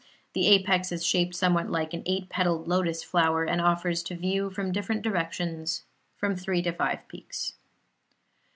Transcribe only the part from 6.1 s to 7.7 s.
from three to five peaks.